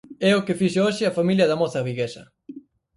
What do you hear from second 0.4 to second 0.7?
que